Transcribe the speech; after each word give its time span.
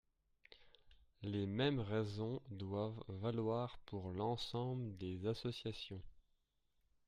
Les 1.21 1.45
mêmes 1.45 1.79
raisons 1.79 2.41
doivent 2.49 3.03
valoir 3.07 3.77
pour 3.85 4.09
l’ensemble 4.13 4.97
des 4.97 5.27
associations. 5.27 6.01